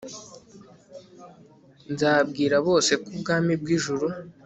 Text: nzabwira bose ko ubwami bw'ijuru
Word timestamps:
nzabwira 1.93 2.55
bose 2.67 2.91
ko 3.01 3.07
ubwami 3.15 3.53
bw'ijuru 3.61 4.05